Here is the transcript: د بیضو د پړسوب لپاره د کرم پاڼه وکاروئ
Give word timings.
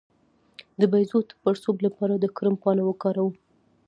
د 0.79 0.81
بیضو 0.93 1.19
د 1.29 1.31
پړسوب 1.41 1.77
لپاره 1.85 2.13
د 2.17 2.25
کرم 2.37 2.55
پاڼه 2.63 2.83
وکاروئ 2.85 3.33